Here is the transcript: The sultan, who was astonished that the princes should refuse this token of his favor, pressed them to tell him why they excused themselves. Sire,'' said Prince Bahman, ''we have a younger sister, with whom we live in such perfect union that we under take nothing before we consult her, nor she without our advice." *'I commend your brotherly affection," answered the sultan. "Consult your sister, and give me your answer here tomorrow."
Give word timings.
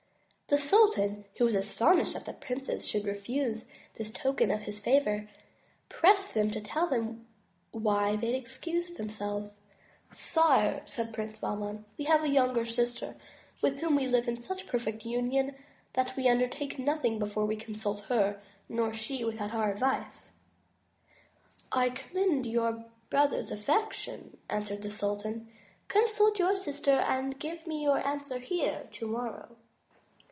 The 0.47 0.57
sultan, 0.57 1.23
who 1.37 1.45
was 1.45 1.55
astonished 1.55 2.11
that 2.13 2.25
the 2.25 2.33
princes 2.33 2.85
should 2.85 3.05
refuse 3.05 3.69
this 3.95 4.11
token 4.11 4.51
of 4.51 4.63
his 4.63 4.81
favor, 4.81 5.29
pressed 5.87 6.33
them 6.33 6.51
to 6.51 6.59
tell 6.59 6.87
him 6.89 7.25
why 7.71 8.17
they 8.17 8.35
excused 8.35 8.97
themselves. 8.97 9.61
Sire,'' 10.11 10.81
said 10.85 11.13
Prince 11.13 11.39
Bahman, 11.39 11.85
''we 11.97 12.03
have 12.03 12.25
a 12.25 12.27
younger 12.27 12.65
sister, 12.65 13.15
with 13.61 13.77
whom 13.77 13.95
we 13.95 14.07
live 14.07 14.27
in 14.27 14.37
such 14.41 14.67
perfect 14.67 15.05
union 15.05 15.55
that 15.93 16.17
we 16.17 16.27
under 16.27 16.49
take 16.49 16.77
nothing 16.77 17.17
before 17.17 17.45
we 17.45 17.55
consult 17.55 18.01
her, 18.11 18.41
nor 18.67 18.93
she 18.93 19.23
without 19.23 19.53
our 19.53 19.71
advice." 19.71 20.31
*'I 21.71 21.91
commend 21.91 22.45
your 22.45 22.87
brotherly 23.09 23.49
affection," 23.53 24.35
answered 24.49 24.81
the 24.81 24.89
sultan. 24.91 25.47
"Consult 25.87 26.39
your 26.39 26.57
sister, 26.57 26.91
and 26.91 27.39
give 27.39 27.65
me 27.65 27.81
your 27.83 28.05
answer 28.05 28.37
here 28.37 28.89
tomorrow." 28.91 29.55